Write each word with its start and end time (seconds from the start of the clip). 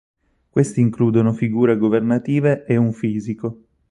Questi 0.49 0.81
includono 0.81 1.31
figure 1.31 1.77
governative 1.77 2.65
e 2.65 2.75
un 2.75 2.91
fisico. 2.91 3.67